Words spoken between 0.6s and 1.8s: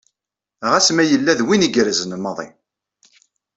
Ɣas ma yella d win